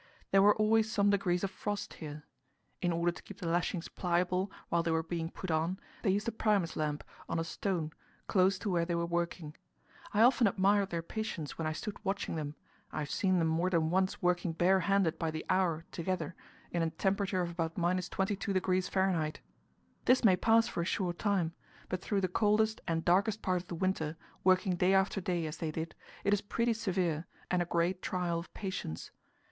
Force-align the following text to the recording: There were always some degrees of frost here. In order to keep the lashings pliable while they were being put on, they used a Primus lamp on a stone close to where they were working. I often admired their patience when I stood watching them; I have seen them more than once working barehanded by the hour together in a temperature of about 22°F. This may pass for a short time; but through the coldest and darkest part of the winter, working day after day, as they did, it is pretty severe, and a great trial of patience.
There 0.31 0.41
were 0.41 0.55
always 0.55 0.91
some 0.91 1.11
degrees 1.11 1.43
of 1.43 1.51
frost 1.51 1.93
here. 1.93 2.23
In 2.81 2.91
order 2.91 3.11
to 3.11 3.21
keep 3.21 3.37
the 3.37 3.47
lashings 3.47 3.87
pliable 3.87 4.51
while 4.69 4.81
they 4.81 4.89
were 4.89 5.03
being 5.03 5.29
put 5.29 5.51
on, 5.51 5.79
they 6.01 6.09
used 6.09 6.27
a 6.27 6.31
Primus 6.31 6.75
lamp 6.75 7.03
on 7.29 7.37
a 7.37 7.43
stone 7.43 7.93
close 8.25 8.57
to 8.57 8.69
where 8.71 8.83
they 8.83 8.95
were 8.95 9.05
working. 9.05 9.55
I 10.11 10.23
often 10.23 10.47
admired 10.47 10.89
their 10.89 11.03
patience 11.03 11.59
when 11.59 11.67
I 11.67 11.73
stood 11.73 12.03
watching 12.03 12.33
them; 12.33 12.55
I 12.91 12.97
have 12.97 13.11
seen 13.11 13.37
them 13.37 13.47
more 13.49 13.69
than 13.69 13.91
once 13.91 14.23
working 14.23 14.53
barehanded 14.53 15.19
by 15.19 15.29
the 15.29 15.45
hour 15.51 15.85
together 15.91 16.33
in 16.71 16.81
a 16.81 16.89
temperature 16.89 17.43
of 17.43 17.51
about 17.51 17.75
22°F. 17.75 19.35
This 20.05 20.23
may 20.23 20.35
pass 20.35 20.67
for 20.67 20.81
a 20.81 20.83
short 20.83 21.19
time; 21.19 21.53
but 21.89 22.01
through 22.01 22.21
the 22.21 22.27
coldest 22.27 22.81
and 22.87 23.05
darkest 23.05 23.43
part 23.43 23.61
of 23.61 23.67
the 23.67 23.75
winter, 23.75 24.17
working 24.43 24.77
day 24.77 24.95
after 24.95 25.21
day, 25.21 25.45
as 25.45 25.57
they 25.57 25.69
did, 25.69 25.93
it 26.23 26.33
is 26.33 26.41
pretty 26.41 26.73
severe, 26.73 27.27
and 27.51 27.61
a 27.61 27.65
great 27.65 28.01
trial 28.01 28.39
of 28.39 28.51
patience. 28.55 29.11